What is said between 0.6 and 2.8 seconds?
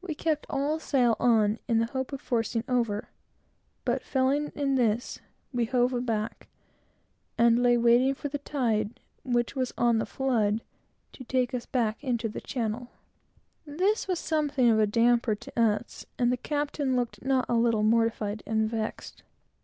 sail on, in the hope of forcing